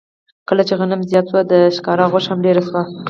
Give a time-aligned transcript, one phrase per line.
[0.47, 2.81] کله چې غنم زیات شو، د ښکار غوښه هم ډېره شوه.